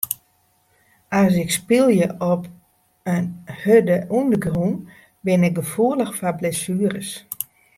[1.19, 2.43] As ik spylje op
[3.15, 3.25] in
[3.61, 4.75] hurde ûndergrûn
[5.25, 7.09] bin ik gefoelich foar blessueres.